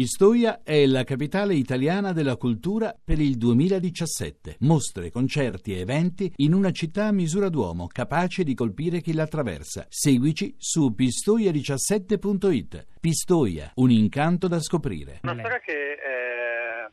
Pistoia 0.00 0.62
è 0.64 0.86
la 0.86 1.04
capitale 1.04 1.52
italiana 1.52 2.14
della 2.14 2.36
cultura 2.36 2.96
per 3.04 3.18
il 3.18 3.36
2017. 3.36 4.56
Mostre, 4.60 5.10
concerti 5.10 5.74
e 5.74 5.80
eventi 5.80 6.32
in 6.36 6.54
una 6.54 6.70
città 6.70 7.08
a 7.08 7.12
misura 7.12 7.50
d'uomo, 7.50 7.86
capace 7.86 8.42
di 8.42 8.54
colpire 8.54 9.02
chi 9.02 9.12
la 9.12 9.24
attraversa. 9.24 9.84
Seguici 9.90 10.54
su 10.56 10.94
pistoia17.it. 10.96 12.86
Pistoia, 12.98 13.72
un 13.74 13.90
incanto 13.90 14.48
da 14.48 14.58
scoprire. 14.60 15.20
Una 15.20 15.36
storia 15.36 15.58
che 15.58 15.92
eh, 15.92 16.90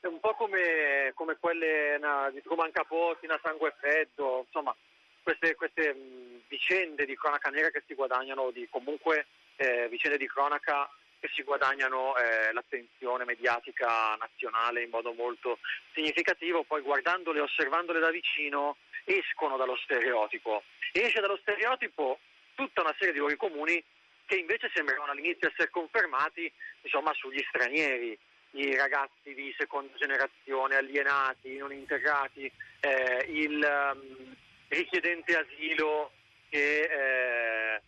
è 0.00 0.06
un 0.06 0.18
po' 0.18 0.32
come, 0.32 1.12
come 1.12 1.36
quelle 1.38 1.98
na, 2.00 2.30
di 2.32 2.40
Truman 2.40 2.70
Capote, 2.72 3.26
a 3.26 3.38
Sangue 3.42 3.74
Freddo, 3.78 4.44
insomma, 4.46 4.74
queste, 5.22 5.54
queste 5.54 5.92
mh, 5.92 6.48
vicende 6.48 7.04
di 7.04 7.14
cronaca 7.14 7.50
nera 7.50 7.68
che 7.68 7.82
si 7.86 7.92
guadagnano, 7.92 8.50
di 8.52 8.66
comunque 8.70 9.26
eh, 9.56 9.86
vicende 9.90 10.16
di 10.16 10.26
cronaca 10.26 10.88
che 11.20 11.28
si 11.34 11.42
guadagnano 11.42 12.16
eh, 12.16 12.52
l'attenzione 12.52 13.24
mediatica 13.24 14.14
nazionale 14.16 14.82
in 14.82 14.90
modo 14.90 15.12
molto 15.12 15.58
significativo, 15.92 16.64
poi 16.64 16.82
guardandole 16.82 17.38
e 17.38 17.42
osservandole 17.42 17.98
da 17.98 18.10
vicino 18.10 18.76
escono 19.04 19.56
dallo 19.56 19.76
stereotipo. 19.76 20.62
Esce 20.92 21.20
dallo 21.20 21.38
stereotipo 21.38 22.18
tutta 22.54 22.82
una 22.82 22.94
serie 22.98 23.12
di 23.12 23.18
luoghi 23.18 23.36
comuni 23.36 23.82
che 24.26 24.36
invece 24.36 24.70
sembravano 24.74 25.12
all'inizio 25.12 25.48
essere 25.48 25.70
confermati 25.70 26.52
insomma, 26.82 27.12
sugli 27.14 27.42
stranieri, 27.48 28.16
i 28.52 28.76
ragazzi 28.76 29.34
di 29.34 29.54
seconda 29.56 29.94
generazione, 29.96 30.76
alienati, 30.76 31.56
non 31.56 31.72
integrati, 31.72 32.50
eh, 32.80 33.26
il 33.28 33.92
um, 33.94 34.34
richiedente 34.68 35.36
asilo 35.36 36.12
che, 36.48 36.80
eh, 36.82 37.82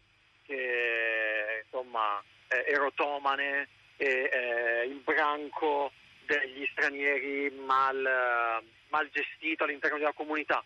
che 0.46 1.62
insomma, 1.64 2.22
eh, 2.50 2.64
erotomane 2.68 3.68
e 3.96 4.30
eh, 4.32 4.84
il 4.86 5.00
branco 5.04 5.92
degli 6.26 6.66
stranieri 6.72 7.50
mal, 7.50 8.62
mal 8.88 9.10
gestito 9.10 9.64
all'interno 9.64 9.98
della 9.98 10.12
comunità. 10.12 10.62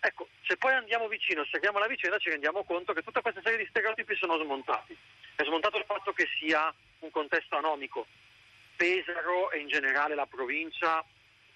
Ecco, 0.00 0.28
se 0.42 0.56
poi 0.56 0.72
andiamo 0.72 1.08
vicino, 1.08 1.40
osserviamo 1.40 1.78
la 1.78 1.86
vicenda, 1.86 2.18
ci 2.18 2.30
rendiamo 2.30 2.64
conto 2.64 2.92
che 2.92 3.02
tutta 3.02 3.22
questa 3.22 3.40
serie 3.42 3.58
di 3.58 3.66
stereotipi 3.68 4.14
sono 4.16 4.38
smontati. 4.38 4.96
È 5.34 5.42
smontato 5.44 5.78
il 5.78 5.84
fatto 5.84 6.12
che 6.12 6.28
sia 6.38 6.72
un 7.00 7.10
contesto 7.10 7.56
anomico. 7.56 8.06
Pesaro 8.76 9.50
e 9.50 9.58
in 9.58 9.68
generale 9.68 10.14
la 10.14 10.26
provincia, 10.26 11.04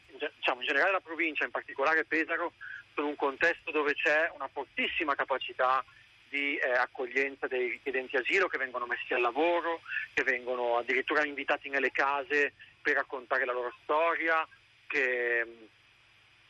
diciamo 0.06 0.60
in 0.60 0.66
generale 0.66 0.92
la 0.92 1.00
provincia, 1.00 1.44
in 1.44 1.50
particolare 1.50 2.04
Pesaro, 2.04 2.52
sono 2.94 3.08
un 3.08 3.16
contesto 3.16 3.70
dove 3.70 3.94
c'è 3.94 4.30
una 4.34 4.48
fortissima 4.48 5.14
capacità 5.14 5.84
di 6.30 6.56
eh, 6.56 6.70
accoglienza 6.70 7.48
dei 7.48 7.68
richiedenti 7.68 8.16
asilo 8.16 8.46
che 8.46 8.56
vengono 8.56 8.86
messi 8.86 9.12
al 9.12 9.20
lavoro, 9.20 9.80
che 10.14 10.22
vengono 10.22 10.78
addirittura 10.78 11.26
invitati 11.26 11.68
nelle 11.68 11.90
case 11.90 12.54
per 12.80 12.94
raccontare 12.94 13.44
la 13.44 13.52
loro 13.52 13.74
storia, 13.82 14.46
che, 14.86 15.44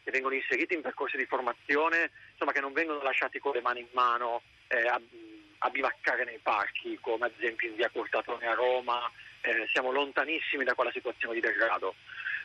che 0.05 0.11
vengono 0.11 0.35
inseriti 0.35 0.75
in 0.75 0.83
percorsi 0.83 1.17
di 1.17 1.25
formazione, 1.25 2.11
insomma 2.33 2.53
che 2.53 2.61
non 2.61 2.75
vengono 2.75 3.03
lasciati 3.03 3.39
con 3.39 3.55
le 3.55 3.63
mani 3.63 3.81
in 3.81 3.89
mano 3.93 4.43
eh, 4.69 4.87
a, 4.87 5.01
a, 5.59 5.71
bivaccare 5.71 6.25
nei 6.25 6.39
parchi, 6.43 6.99
come 7.01 7.27
ad 7.27 7.33
esempio 7.39 7.69
in 7.69 7.77
via 7.77 7.89
Cortatone 7.89 8.47
a 8.47 8.55
Roma. 8.55 9.11
Eh, 9.41 9.67
siamo 9.73 9.91
lontanissimi 9.91 10.65
da 10.65 10.75
quella 10.75 10.93
situazione 10.93 11.33
di 11.33 11.41
degrado. 11.41 11.95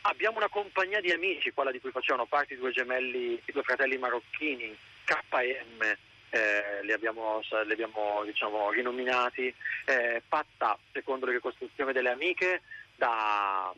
Abbiamo 0.04 0.38
una 0.38 0.48
compagnia 0.48 1.02
di 1.02 1.12
amici, 1.12 1.52
quella 1.52 1.72
di 1.72 1.82
cui 1.82 1.92
facevano 1.92 2.26
parte 2.26 2.54
i 2.54 2.58
due 2.58 2.72
gemelli, 2.72 3.42
i 3.44 3.52
due 3.52 3.64
fratelli 3.64 3.98
marocchini, 3.98 4.74
KM, 5.04 5.98
eh, 6.30 6.84
li 6.84 6.92
abbiamo, 6.92 7.40
li 7.66 7.72
abbiamo 7.72 8.24
diciamo, 8.24 8.72
rinominati, 8.72 9.54
eh, 9.86 10.22
fatta 10.28 10.78
secondo 10.92 11.26
le 11.26 11.34
ricostruzioni 11.34 11.94
delle 11.94 12.10
amiche 12.10 12.62
da 12.96 13.74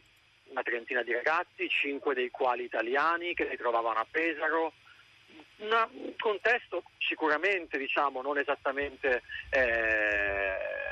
una 0.49 0.63
trentina 0.63 1.03
di 1.03 1.13
ragazzi, 1.13 1.67
cinque 1.69 2.13
dei 2.13 2.29
quali 2.29 2.63
italiani 2.63 3.33
che 3.33 3.47
si 3.49 3.57
trovavano 3.57 3.99
a 3.99 4.07
Pesaro. 4.09 4.73
Un 5.59 6.13
contesto 6.17 6.83
sicuramente 6.99 7.77
diciamo, 7.79 8.21
non 8.21 8.37
esattamente 8.37 9.23
eh, 9.49 10.86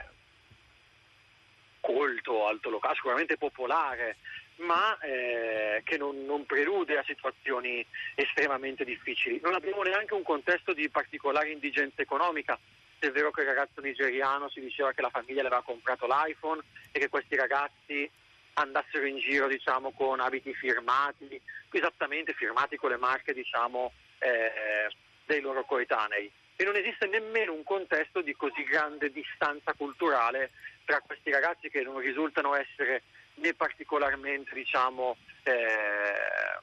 colto, 2.45 2.47
alto 2.47 2.69
locale, 2.69 2.95
sicuramente 2.95 3.37
popolare, 3.37 4.17
ma 4.57 4.97
eh, 4.99 5.81
che 5.83 5.97
non, 5.97 6.25
non, 6.25 6.45
prelude 6.45 6.97
a 6.97 7.03
situazioni 7.05 7.85
estremamente 8.15 8.85
difficili. 8.85 9.39
Non 9.41 9.53
abbiamo 9.53 9.81
neanche 9.81 10.13
un 10.13 10.23
contesto 10.23 10.73
di 10.73 10.89
particolare 10.89 11.51
indigenza 11.51 12.01
economica. 12.01 12.57
È 12.97 13.09
vero 13.09 13.31
che 13.31 13.41
il 13.41 13.47
ragazzo 13.47 13.81
nigeriano 13.81 14.49
si 14.49 14.61
diceva 14.61 14.93
che 14.93 15.01
la 15.01 15.09
famiglia 15.09 15.41
le 15.41 15.47
aveva 15.47 15.63
comprato 15.63 16.07
l'iPhone 16.07 16.61
e 16.91 16.99
che 16.99 17.09
questi 17.09 17.35
ragazzi 17.35 18.09
andassero 18.53 19.05
in 19.05 19.19
giro 19.19 19.47
diciamo, 19.47 19.91
con 19.91 20.19
abiti 20.21 20.53
firmati, 20.53 21.39
esattamente 21.71 22.33
firmati 22.33 22.77
con 22.77 22.91
le 22.91 22.97
marche 22.97 23.33
diciamo, 23.33 23.91
eh, 24.19 24.89
dei 25.25 25.41
loro 25.41 25.65
coetanei. 25.65 26.31
E 26.57 26.63
non 26.63 26.75
esiste 26.75 27.07
nemmeno 27.07 27.53
un 27.53 27.63
contesto 27.63 28.21
di 28.21 28.33
così 28.35 28.63
grande 28.63 29.11
distanza 29.11 29.73
culturale 29.73 30.51
tra 30.85 31.01
questi 31.01 31.31
ragazzi 31.31 31.69
che 31.69 31.81
non 31.81 31.99
risultano 31.99 32.55
essere 32.55 33.03
né 33.35 33.53
particolarmente 33.53 34.53
diciamo, 34.53 35.17
eh, 35.43 36.59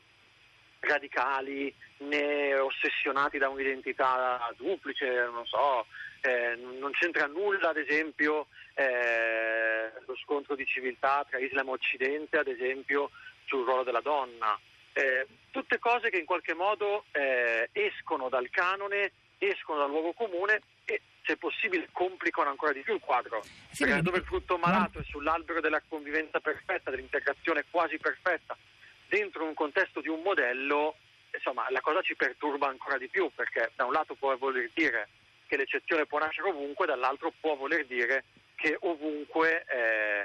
radicali 0.81 1.75
né 1.99 2.55
ossessionati 2.55 3.39
da 3.39 3.49
un'identità 3.49 4.53
duplice, 4.57 5.29
non 5.31 5.47
so, 5.47 5.87
eh, 6.23 6.57
non 6.57 6.93
c'entra 6.93 7.27
nulla 7.27 7.71
ad 7.71 7.77
esempio 7.77 8.47
eh, 8.75 9.93
lo 10.07 10.17
scontro 10.17 10.55
di 10.55 10.67
civiltà 10.67 11.27
tra 11.29 11.39
Islam 11.39 11.69
e 11.69 11.73
Occidente, 11.73 12.39
ad 12.39 12.49
esempio 12.49 13.11
sul 13.45 13.65
ruolo 13.65 13.83
della 13.83 14.01
donna. 14.01 14.59
Eh, 14.95 15.27
tutte 15.51 15.79
cose 15.79 16.11
che 16.11 16.19
in 16.19 16.27
qualche 16.27 16.55
modo 16.55 17.05
eh, 17.13 17.69
escono 17.73 18.29
dal 18.29 18.49
canone, 18.51 19.13
escono 19.39 19.79
dal 19.79 19.91
luogo 19.91 20.13
comune 20.13 20.61
e 20.85 21.01
se 21.25 21.37
possibile 21.37 21.89
complicano 21.93 22.51
ancora 22.51 22.73
di 22.73 22.81
più 22.81 22.95
il 22.95 23.01
quadro. 23.01 23.43
Sì, 23.71 23.85
perché 23.85 24.03
dove 24.03 24.19
il 24.19 24.25
frutto 24.25 24.59
malato 24.59 24.99
è 24.99 25.05
sull'albero 25.05 25.61
della 25.61 25.83
convivenza 25.89 26.41
perfetta, 26.41 26.91
dell'integrazione 26.91 27.65
quasi 27.71 27.99
perfetta, 27.99 28.57
dentro 29.09 29.45
un 29.45 29.55
contesto 29.55 30.01
di 30.01 30.09
un 30.09 30.21
modello, 30.23 30.97
insomma, 31.33 31.67
la 31.71 31.81
cosa 31.81 32.03
ci 32.03 32.17
perturba 32.17 32.69
ancora 32.69 32.99
di 32.99 33.09
più, 33.09 33.31
perché 33.35 33.71
da 33.77 33.85
un 33.85 33.93
lato 33.93 34.15
può 34.15 34.37
voler 34.37 34.71
dire 34.75 35.09
che 35.47 35.57
l'eccezione 35.57 36.07
può 36.07 36.19
nascere 36.19 36.49
ovunque, 36.49 36.87
dall'altro 36.87 37.33
può 37.39 37.55
voler 37.57 37.87
dire 37.87 38.25
che 38.57 38.77
ovunque 38.81 39.65
eh, 39.69 40.22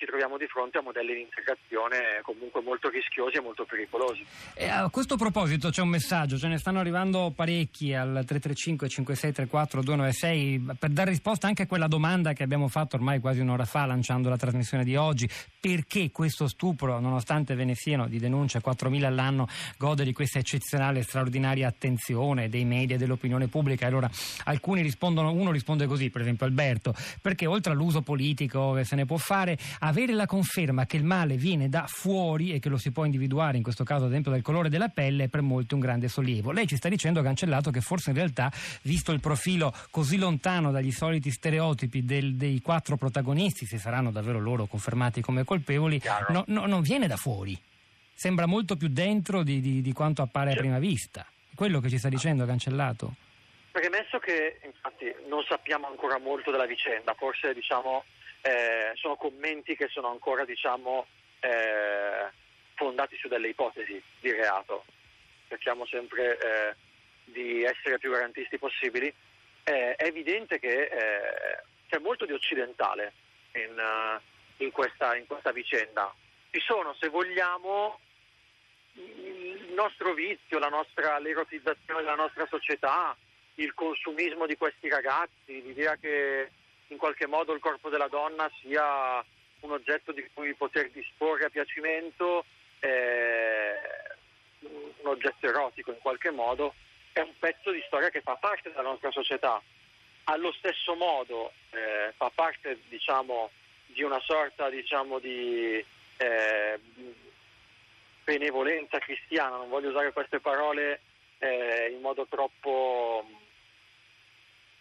ci 0.00 0.06
troviamo 0.06 0.38
di 0.38 0.46
fronte 0.46 0.78
a 0.78 0.80
modelli 0.80 1.12
di 1.12 1.20
integrazione 1.20 2.22
comunque 2.22 2.62
molto 2.62 2.88
rischiosi 2.88 3.36
e 3.36 3.40
molto 3.42 3.66
pericolosi. 3.66 4.24
E 4.54 4.66
a 4.66 4.88
questo 4.88 5.16
proposito 5.16 5.68
c'è 5.68 5.82
un 5.82 5.90
messaggio, 5.90 6.38
ce 6.38 6.48
ne 6.48 6.56
stanno 6.56 6.80
arrivando 6.80 7.30
parecchi 7.36 7.92
al 7.92 8.24
335 8.24 8.88
5634 8.88 9.82
296 9.82 10.76
per 10.78 10.88
dare 10.88 11.10
risposta 11.10 11.48
anche 11.48 11.64
a 11.64 11.66
quella 11.66 11.86
domanda 11.86 12.32
che 12.32 12.42
abbiamo 12.42 12.68
fatto 12.68 12.96
ormai 12.96 13.20
quasi 13.20 13.40
un'ora 13.40 13.66
fa 13.66 13.84
lanciando 13.84 14.30
la 14.30 14.38
trasmissione 14.38 14.84
di 14.84 14.96
oggi, 14.96 15.28
perché 15.60 16.10
questo 16.10 16.48
stupro, 16.48 16.98
nonostante 17.00 17.54
veneziano 17.54 18.08
di 18.08 18.18
denuncia 18.18 18.60
4.000 18.64 19.04
all'anno, 19.04 19.46
gode 19.76 20.04
di 20.04 20.12
questa 20.14 20.38
eccezionale 20.38 21.00
e 21.00 21.02
straordinaria 21.02 21.68
attenzione 21.68 22.48
dei 22.48 22.64
media 22.64 22.96
e 22.96 22.98
dell'opinione 22.98 23.46
pubblica? 23.48 23.86
Allora 23.86 24.10
alcuni 24.44 24.80
rispondono, 24.80 25.32
uno 25.32 25.50
risponde 25.50 25.86
così, 25.86 26.08
per 26.08 26.22
esempio 26.22 26.46
Alberto, 26.46 26.94
perché 27.20 27.44
oltre 27.44 27.72
all'uso 27.72 28.00
politico 28.00 28.72
che 28.72 28.84
se 28.84 28.96
ne 28.96 29.04
può 29.04 29.18
fare, 29.18 29.58
avere 29.80 30.14
la 30.14 30.24
conferma 30.24 30.86
che 30.86 30.96
il 30.96 31.04
male 31.04 31.36
viene 31.36 31.68
da 31.68 31.84
fuori 31.86 32.52
e 32.54 32.58
che 32.58 32.70
lo 32.70 32.78
si 32.78 32.90
può 32.90 33.04
individuare, 33.04 33.58
in 33.58 33.62
questo 33.62 33.84
caso 33.84 34.04
ad 34.04 34.10
esempio 34.10 34.30
dal 34.30 34.42
colore 34.42 34.70
della 34.70 34.88
pelle, 34.88 35.24
è 35.24 35.28
per 35.28 35.42
molti 35.42 35.74
un 35.74 35.80
grande 35.80 36.08
sollievo. 36.08 36.52
Lei 36.52 36.66
ci 36.66 36.76
sta 36.76 36.88
dicendo, 36.88 37.20
Cancellato, 37.20 37.70
che 37.70 37.82
forse 37.82 38.10
in 38.10 38.16
realtà, 38.16 38.50
visto 38.82 39.12
il 39.12 39.20
profilo 39.20 39.74
così 39.90 40.16
lontano 40.16 40.70
dagli 40.70 40.90
soliti 40.90 41.30
stereotipi 41.30 42.02
del, 42.02 42.36
dei 42.36 42.62
quattro 42.62 42.96
protagonisti, 42.96 43.66
se 43.66 43.76
saranno 43.76 44.10
davvero 44.10 44.40
loro 44.40 44.64
confermati 44.64 45.20
come 45.20 45.44
colpevoli, 45.50 46.00
no, 46.28 46.44
no, 46.46 46.66
non 46.66 46.80
viene 46.80 47.08
da 47.08 47.16
fuori. 47.16 47.60
Sembra 48.14 48.46
molto 48.46 48.76
più 48.76 48.86
dentro 48.86 49.42
di, 49.42 49.60
di, 49.60 49.82
di 49.82 49.92
quanto 49.92 50.22
appare 50.22 50.52
a 50.52 50.54
prima 50.54 50.78
vista. 50.78 51.26
Quello 51.56 51.80
che 51.80 51.88
ci 51.88 51.98
sta 51.98 52.08
dicendo 52.08 52.46
Cancellato. 52.46 53.14
Premesso 53.72 54.20
che 54.20 54.60
infatti 54.62 55.12
non 55.26 55.42
sappiamo 55.42 55.88
ancora 55.88 56.18
molto 56.18 56.52
della 56.52 56.66
vicenda, 56.66 57.14
forse 57.14 57.52
diciamo 57.52 58.04
eh, 58.42 58.92
sono 58.94 59.16
commenti 59.16 59.74
che 59.74 59.88
sono 59.88 60.08
ancora 60.08 60.44
diciamo, 60.44 61.06
eh, 61.40 62.30
fondati 62.74 63.16
su 63.16 63.26
delle 63.26 63.48
ipotesi 63.48 64.00
di 64.20 64.30
reato. 64.30 64.84
Cerchiamo 65.48 65.84
sempre 65.86 66.38
eh, 66.38 66.74
di 67.24 67.64
essere 67.64 67.98
più 67.98 68.12
garantisti 68.12 68.56
possibili. 68.56 69.12
è 69.64 69.96
evidente 69.98 70.60
che 70.60 70.84
eh, 70.84 71.62
c'è 71.88 71.98
molto 71.98 72.24
di 72.24 72.32
occidentale 72.32 73.12
in, 73.54 73.74
uh, 73.76 74.29
in, 74.64 74.70
questa, 74.72 75.16
in 75.16 75.26
questa 75.26 75.52
vicenda. 75.52 76.14
Ci 76.50 76.60
sono, 76.60 76.94
se 76.98 77.08
vogliamo, 77.08 77.98
il 78.94 79.72
nostro 79.74 80.14
vizio, 80.14 80.58
la 80.58 80.68
nostra, 80.68 81.18
l'erotizzazione 81.18 82.00
della 82.00 82.14
nostra 82.14 82.46
società, 82.46 83.16
il 83.54 83.74
consumismo 83.74 84.46
di 84.46 84.56
questi 84.56 84.88
ragazzi, 84.88 85.62
l'idea 85.62 85.96
che 85.96 86.50
in 86.88 86.96
qualche 86.96 87.26
modo 87.26 87.52
il 87.52 87.60
corpo 87.60 87.88
della 87.88 88.08
donna 88.08 88.50
sia 88.60 89.24
un 89.60 89.72
oggetto 89.72 90.12
di 90.12 90.28
cui 90.32 90.54
poter 90.54 90.90
disporre 90.90 91.44
a 91.44 91.50
piacimento, 91.50 92.44
eh, 92.80 93.74
un 94.60 95.06
oggetto 95.06 95.46
erotico 95.46 95.90
in 95.90 95.98
qualche 95.98 96.30
modo, 96.30 96.74
è 97.12 97.20
un 97.20 97.32
pezzo 97.38 97.70
di 97.70 97.82
storia 97.86 98.10
che 98.10 98.22
fa 98.22 98.36
parte 98.36 98.70
della 98.70 98.82
nostra 98.82 99.10
società. 99.10 99.60
Allo 100.24 100.52
stesso 100.52 100.94
modo 100.94 101.52
eh, 101.70 102.12
fa 102.16 102.30
parte 102.34 102.80
diciamo, 102.88 103.50
di 103.92 104.02
una 104.02 104.20
sorta 104.20 104.68
diciamo, 104.68 105.18
di 105.18 105.84
eh, 106.16 106.80
benevolenza 108.24 108.98
cristiana, 108.98 109.56
non 109.56 109.68
voglio 109.68 109.90
usare 109.90 110.12
queste 110.12 110.40
parole 110.40 111.00
eh, 111.38 111.90
in 111.92 112.00
modo 112.00 112.26
troppo, 112.28 113.24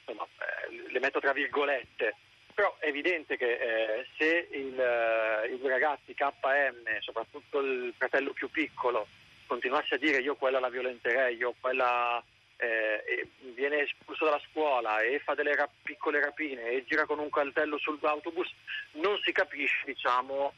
insomma, 0.06 0.28
eh, 0.38 0.92
le 0.92 1.00
metto 1.00 1.20
tra 1.20 1.34
virgolette, 1.34 2.16
però 2.54 2.76
è 2.80 2.88
evidente 2.88 3.38
che 3.38 3.54
eh, 3.54 4.06
se 4.18 4.50
il, 4.52 4.80
eh, 4.80 5.48
i 5.48 5.68
ragazzi 5.68 6.14
KM, 6.14 7.00
soprattutto 7.00 7.60
il 7.62 7.94
fratello 7.98 8.34
più 8.34 8.50
piccolo, 8.50 9.08
continuasse 9.48 9.96
a 9.96 9.98
dire 9.98 10.20
io 10.20 10.36
quella 10.36 10.60
la 10.60 10.70
violenterei, 10.70 11.38
io 11.38 11.56
quella 11.60 12.22
eh, 12.60 13.28
viene 13.54 13.82
espulso 13.82 14.26
dalla 14.26 14.42
scuola 14.50 15.02
e 15.02 15.20
fa 15.20 15.34
delle 15.34 15.56
rap- 15.56 15.72
piccole 15.82 16.20
rapine 16.20 16.72
e 16.72 16.84
gira 16.86 17.06
con 17.06 17.20
un 17.20 17.30
coltello 17.30 17.78
sull'autobus, 17.78 18.54
non 18.94 19.18
si 19.24 19.32
capisce 19.32 19.84
diciamo, 19.86 20.54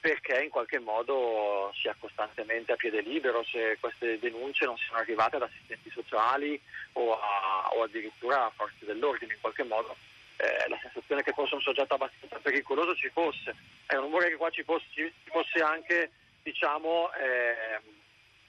perché 0.00 0.42
in 0.42 0.50
qualche 0.50 0.80
modo 0.80 1.72
sia 1.80 1.96
costantemente 1.98 2.72
a 2.72 2.76
piede 2.76 3.00
libero 3.00 3.44
se 3.44 3.78
queste 3.80 4.18
denunce 4.18 4.64
non 4.64 4.76
siano 4.76 4.98
arrivate 4.98 5.36
ad 5.36 5.42
assistenti 5.42 5.90
sociali 5.90 6.60
o, 6.92 7.18
a, 7.18 7.70
o 7.72 7.82
addirittura 7.82 8.44
a 8.44 8.52
forze 8.54 8.84
dell'ordine 8.84 9.32
in 9.32 9.40
qualche 9.40 9.62
modo 9.62 9.96
eh, 10.36 10.68
la 10.68 10.78
sensazione 10.82 11.22
che 11.22 11.32
fosse 11.32 11.54
un 11.54 11.60
soggetto 11.60 11.94
abbastanza 11.94 12.38
pericoloso 12.40 12.94
ci 12.96 13.08
fosse. 13.10 13.54
È 13.86 13.94
un 13.94 14.02
rumore 14.02 14.28
che 14.28 14.36
qua 14.36 14.50
ci 14.50 14.64
fosse, 14.64 14.84
ci 14.92 15.12
fosse 15.24 15.60
anche 15.60 16.10
diciamo, 16.42 17.10
eh, 17.14 17.80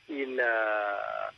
il, 0.08 0.38
eh, 0.38 1.34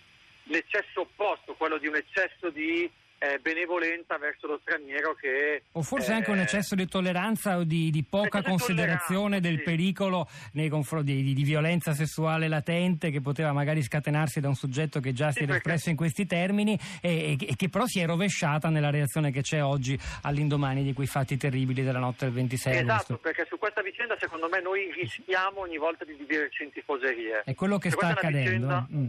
l'eccesso 0.50 1.02
opposto, 1.02 1.54
quello 1.56 1.78
di 1.78 1.88
un 1.88 1.96
eccesso 1.96 2.50
di 2.50 2.90
eh, 3.20 3.40
benevolenza 3.42 4.16
verso 4.20 4.46
lo 4.46 4.60
straniero 4.62 5.16
che... 5.16 5.64
O 5.72 5.82
forse 5.82 6.12
eh, 6.12 6.16
anche 6.16 6.30
un 6.30 6.38
eccesso 6.38 6.76
di 6.76 6.88
tolleranza 6.88 7.58
o 7.58 7.64
di, 7.64 7.90
di 7.90 8.04
poca 8.04 8.44
considerazione 8.44 9.40
del 9.40 9.58
sì. 9.58 9.64
pericolo 9.64 10.28
nei 10.54 10.70
confronti 10.70 11.24
di, 11.24 11.34
di, 11.34 11.44
violenza 11.44 11.94
sessuale 11.94 12.48
latente 12.48 13.10
che 13.10 13.20
poteva 13.20 13.52
magari 13.54 13.82
scatenarsi 13.82 14.40
da 14.40 14.50
un 14.50 14.54
soggetto 14.54 15.00
che 15.00 15.14
già 15.14 15.30
Sì, 15.32 15.38
si 15.40 15.44
era 15.46 15.54
perché- 15.54 15.68
espresso 15.70 15.90
in 15.90 15.96
questi 15.96 16.28
termini 16.28 16.78
e, 17.02 17.36
e- 17.40 17.56
che 17.56 17.70
però 17.70 17.88
si 17.88 18.00
è 18.00 18.06
rovesciata 18.06 18.70
nella 18.70 18.92
reazione 18.92 19.32
che 19.32 19.42
c'è 19.42 19.64
oggi 19.64 19.98
all'indomani 20.22 20.84
di 20.84 20.94
quei 20.94 21.08
fatti 21.08 21.38
terribili 21.38 21.82
della 21.84 21.98
notte 22.00 22.26
del 22.26 22.36
26 22.36 22.72
Esatto, 22.74 22.92
agosto. 22.92 23.18
perché 23.18 23.48
su 23.50 23.58
questa 23.58 23.82
vicenda 23.82 24.16
secondo 24.20 24.48
me 24.48 24.62
noi 24.62 24.92
rischiamo 24.94 25.62
ogni 25.62 25.78
volta 25.78 26.06
di 26.06 26.16
dividerci 26.16 26.64
in 26.66 26.72
tifoserie. 26.72 27.42
È 27.46 27.56
quello 27.56 27.80
che 27.80 27.90
Se 27.90 27.96
sta 27.96 28.10
accadendo. 28.10 28.44
vicenda- 28.44 28.88
eh. 28.92 28.96
Mm. 28.96 29.08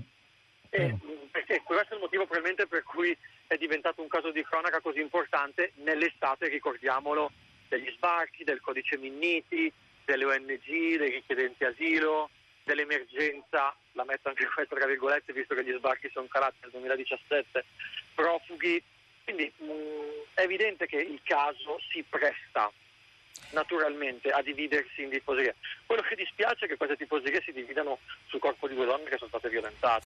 E, 0.71 0.93
mh, 0.93 1.29
perché 1.31 1.63
questo 1.63 1.93
è 1.93 1.95
il 1.95 2.03
motivo 2.03 2.25
probabilmente 2.25 2.67
per 2.67 2.83
cui 2.83 3.17
è 3.47 3.57
diventato 3.57 4.03
un 4.03 4.09
caso 4.09 4.31
di 4.31 4.45
cronaca 4.45 4.81
così 4.81 5.01
importante 5.01 5.73
nell'estate, 5.77 6.49
ricordiamolo, 6.49 7.33
degli 7.69 7.91
sbarchi, 7.97 8.45
del 8.45 8.61
codice 8.61 8.97
Minniti, 8.97 9.73
delle 10.05 10.25
ONG, 10.25 10.67
dei 10.67 11.11
richiedenti 11.11 11.65
asilo, 11.65 12.31
dell'emergenza, 12.65 13.75
la 13.93 14.05
metto 14.05 14.29
anche 14.29 14.47
questa 14.53 14.77
tra 14.77 14.87
virgolette 14.87 15.33
visto 15.33 15.55
che 15.55 15.65
gli 15.65 15.75
sbarchi 15.77 16.11
sono 16.13 16.27
calati 16.29 16.57
nel 16.63 16.71
2017, 16.73 17.65
profughi. 18.15 18.83
Quindi 19.25 19.53
mh, 19.57 19.67
è 20.35 20.43
evidente 20.43 20.87
che 20.87 20.97
il 20.97 21.21
caso 21.23 21.79
si 21.91 22.03
presta 22.09 22.71
naturalmente 23.51 24.31
a 24.31 24.43
dividersi 24.43 25.03
in 25.03 25.11
tifoserie. 25.11 25.55
Quello 25.87 26.03
che 26.03 26.17
dispiace 26.17 26.65
è 26.65 26.69
che 26.69 26.77
queste 26.77 26.97
tifoserie 26.97 27.43
si 27.43 27.53
dividano 27.53 27.99
sul 28.27 28.41
corpo 28.41 28.69
di 28.69 28.75
due 28.75 28.87
donne 28.87 29.09
che 29.09 29.17
sono 29.17 29.29
state 29.29 29.49
violentate. 29.49 29.97